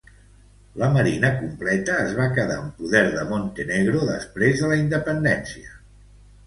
[0.83, 5.81] La marina completa va quedar en poder de Montenegro després de la independència.